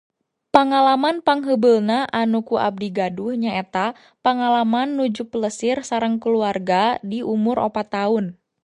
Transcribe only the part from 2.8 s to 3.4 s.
gaduh